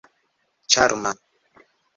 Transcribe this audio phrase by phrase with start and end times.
[0.75, 1.13] ĉarma